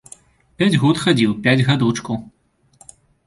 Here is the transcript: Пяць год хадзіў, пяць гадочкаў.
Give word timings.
Пяць 0.61 0.77
год 0.83 0.95
хадзіў, 1.03 1.35
пяць 1.47 1.63
гадочкаў. 1.69 2.17